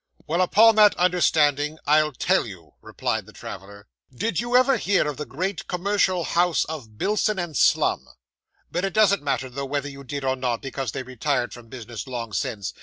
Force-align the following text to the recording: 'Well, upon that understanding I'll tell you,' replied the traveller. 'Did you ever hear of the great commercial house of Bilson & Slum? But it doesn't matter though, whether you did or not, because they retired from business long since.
'Well, 0.25 0.41
upon 0.41 0.77
that 0.77 0.95
understanding 0.95 1.77
I'll 1.85 2.11
tell 2.11 2.47
you,' 2.47 2.73
replied 2.81 3.27
the 3.27 3.33
traveller. 3.33 3.85
'Did 4.11 4.39
you 4.39 4.55
ever 4.55 4.77
hear 4.77 5.07
of 5.07 5.17
the 5.17 5.27
great 5.27 5.67
commercial 5.67 6.23
house 6.23 6.65
of 6.65 6.97
Bilson 6.97 7.53
& 7.53 7.53
Slum? 7.53 8.07
But 8.71 8.83
it 8.83 8.93
doesn't 8.93 9.21
matter 9.21 9.47
though, 9.47 9.67
whether 9.67 9.89
you 9.89 10.03
did 10.03 10.23
or 10.25 10.35
not, 10.35 10.59
because 10.59 10.93
they 10.93 11.03
retired 11.03 11.53
from 11.53 11.67
business 11.67 12.07
long 12.07 12.33
since. 12.33 12.73